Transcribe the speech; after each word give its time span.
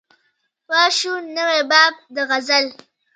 وا 0.69 0.83
شو 0.97 1.13
نوی 1.35 1.61
باب 1.71 1.93
د 2.15 2.17
غزل 2.29 2.65